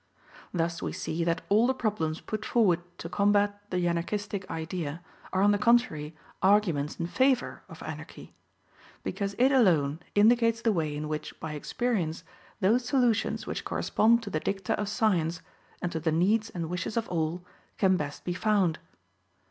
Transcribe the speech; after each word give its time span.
Thus 0.51 0.81
we 0.81 0.93
see 0.93 1.23
that 1.25 1.43
all 1.47 1.67
the 1.67 1.75
problems 1.75 2.21
put 2.21 2.43
forward 2.43 2.79
to 2.97 3.07
combat 3.07 3.61
the 3.69 3.87
Anarchistic 3.87 4.49
idea 4.49 5.03
are 5.31 5.43
on 5.43 5.51
the 5.51 5.59
contrary 5.59 6.15
arguments 6.41 6.99
in 6.99 7.05
favor 7.05 7.61
of 7.69 7.83
Anarchy; 7.83 8.33
because 9.03 9.35
it 9.37 9.51
alone 9.51 9.99
indicates 10.15 10.59
the 10.63 10.73
way 10.73 10.97
in 10.97 11.07
which, 11.07 11.39
by 11.39 11.53
experience, 11.53 12.23
those 12.61 12.83
solutions 12.83 13.45
which 13.45 13.63
correspond 13.63 14.23
to 14.23 14.31
the 14.31 14.39
dicta 14.39 14.73
of 14.79 14.89
science, 14.89 15.43
and 15.83 15.91
to 15.91 15.99
the 15.99 16.11
needs 16.11 16.49
and 16.49 16.67
wishes 16.67 16.97
of 16.97 17.07
all, 17.07 17.45
can 17.77 17.95
best 17.95 18.25
be 18.25 18.33
found. 18.33 18.79